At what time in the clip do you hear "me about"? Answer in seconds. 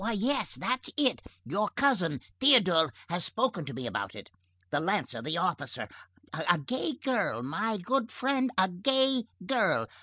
3.75-4.15